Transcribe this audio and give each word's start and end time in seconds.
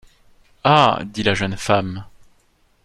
Ah! 0.65 1.03
dit 1.05 1.21
la 1.21 1.35
jeune 1.35 1.55
femme. 1.57 2.05